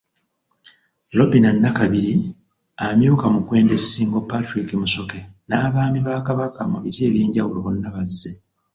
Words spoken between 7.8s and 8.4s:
bazze.